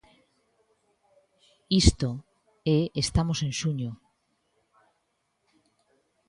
[1.83, 2.09] Isto,
[2.75, 3.91] e estamos en xuño.